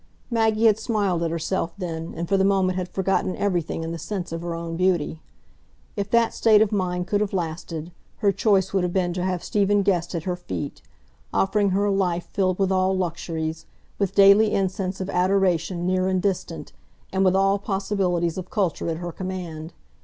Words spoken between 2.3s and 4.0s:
the moment had forgotten everything in the